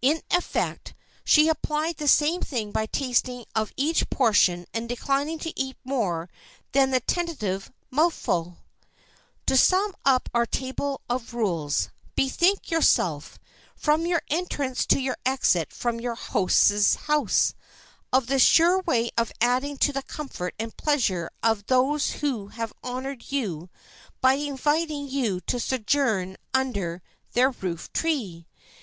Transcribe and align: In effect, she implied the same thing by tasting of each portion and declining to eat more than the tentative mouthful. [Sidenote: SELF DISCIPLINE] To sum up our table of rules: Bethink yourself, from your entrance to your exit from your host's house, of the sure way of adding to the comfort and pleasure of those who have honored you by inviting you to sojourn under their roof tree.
In 0.00 0.22
effect, 0.30 0.94
she 1.22 1.48
implied 1.48 1.98
the 1.98 2.08
same 2.08 2.40
thing 2.40 2.72
by 2.72 2.86
tasting 2.86 3.44
of 3.54 3.74
each 3.76 4.08
portion 4.08 4.66
and 4.72 4.88
declining 4.88 5.38
to 5.40 5.52
eat 5.54 5.76
more 5.84 6.30
than 6.72 6.92
the 6.92 7.00
tentative 7.00 7.70
mouthful. 7.90 8.56
[Sidenote: 8.56 8.56
SELF 8.56 8.62
DISCIPLINE] 8.88 9.44
To 9.46 9.56
sum 9.92 9.96
up 10.06 10.28
our 10.32 10.46
table 10.46 11.02
of 11.10 11.34
rules: 11.34 11.90
Bethink 12.16 12.70
yourself, 12.70 13.38
from 13.76 14.06
your 14.06 14.22
entrance 14.30 14.86
to 14.86 14.98
your 14.98 15.18
exit 15.26 15.70
from 15.74 16.00
your 16.00 16.14
host's 16.14 16.94
house, 16.94 17.52
of 18.14 18.28
the 18.28 18.38
sure 18.38 18.80
way 18.80 19.10
of 19.18 19.30
adding 19.42 19.76
to 19.76 19.92
the 19.92 20.00
comfort 20.02 20.54
and 20.58 20.74
pleasure 20.78 21.30
of 21.42 21.66
those 21.66 22.12
who 22.22 22.46
have 22.46 22.72
honored 22.82 23.30
you 23.30 23.68
by 24.22 24.36
inviting 24.36 25.06
you 25.06 25.42
to 25.42 25.60
sojourn 25.60 26.38
under 26.54 27.02
their 27.34 27.50
roof 27.50 27.92
tree. 27.92 28.46